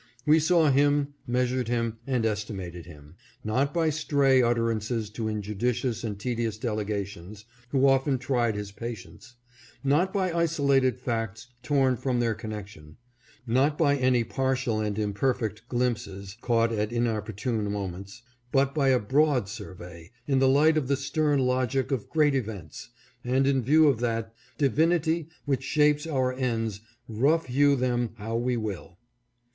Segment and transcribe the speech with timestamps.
[0.25, 3.13] We saw him, measured him, and estimated him;
[3.43, 9.35] not by stray utterances to injudicious and tedious delegations, who often tried his patience;
[9.83, 12.97] not by isolated facts torn from their connection;
[13.45, 19.47] not by any partial and imperfect glimpses, caught at inopportune moments; but by a broad
[19.47, 22.89] survey, in the light of the stern logic of great events,
[23.23, 28.57] and in view of that" divinity which shapes our ends, rough hew them how we
[28.57, 28.97] will."